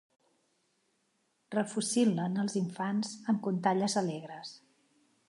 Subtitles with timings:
[1.55, 4.57] Refocil·len els infants amb contalles alegres.